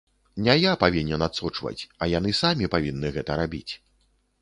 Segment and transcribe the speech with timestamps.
[0.45, 3.69] Не я павінен адсочваць, а яны самі павінны гэта рабіць.